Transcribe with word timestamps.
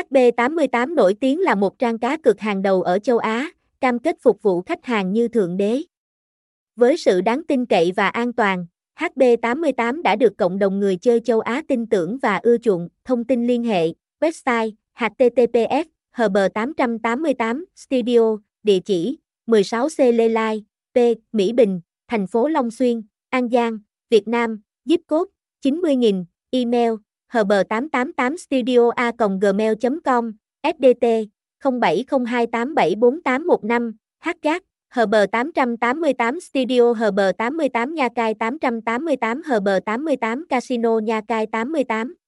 HB88 0.00 0.94
nổi 0.94 1.14
tiếng 1.14 1.40
là 1.40 1.54
một 1.54 1.78
trang 1.78 1.98
cá 1.98 2.16
cược 2.16 2.40
hàng 2.40 2.62
đầu 2.62 2.82
ở 2.82 2.98
châu 2.98 3.18
Á, 3.18 3.50
cam 3.80 3.98
kết 3.98 4.16
phục 4.22 4.42
vụ 4.42 4.62
khách 4.62 4.84
hàng 4.84 5.12
như 5.12 5.28
thượng 5.28 5.56
đế. 5.56 5.82
Với 6.76 6.96
sự 6.96 7.20
đáng 7.20 7.42
tin 7.48 7.66
cậy 7.66 7.92
và 7.96 8.08
an 8.08 8.32
toàn, 8.32 8.66
HB88 8.98 10.02
đã 10.02 10.16
được 10.16 10.32
cộng 10.38 10.58
đồng 10.58 10.80
người 10.80 10.96
chơi 10.96 11.20
châu 11.20 11.40
Á 11.40 11.62
tin 11.68 11.86
tưởng 11.86 12.18
và 12.22 12.40
ưa 12.42 12.58
chuộng. 12.58 12.88
Thông 13.04 13.24
tin 13.24 13.46
liên 13.46 13.64
hệ, 13.64 13.88
website, 14.20 14.70
https, 14.94 15.88
hb888 16.16 17.64
studio, 17.76 18.36
địa 18.62 18.78
chỉ, 18.84 19.18
16C 19.46 20.12
Lê 20.12 20.28
Lai, 20.28 20.64
P, 20.94 20.98
Mỹ 21.32 21.52
Bình, 21.52 21.80
thành 22.08 22.26
phố 22.26 22.48
Long 22.48 22.70
Xuyên, 22.70 23.02
An 23.30 23.48
Giang, 23.48 23.78
Việt 24.10 24.28
Nam, 24.28 24.60
zip 24.86 24.98
code, 25.08 25.30
90.000, 25.64 26.24
email, 26.50 26.92
hb888studio 27.32 28.90
a 28.96 29.12
gmail.com, 29.12 30.32
sdt, 30.62 31.04
0702874815, 31.62 33.92
hgác, 34.24 34.62
HB888 34.90 36.40
Studio 36.40 36.94
HB88 36.94 37.94
Nha 37.94 38.08
Cai 38.10 38.34
888 38.34 39.46
HB88 39.46 40.50
Casino 40.50 40.98
Nha 40.98 41.22
Cai 41.22 41.46
88 41.46 42.19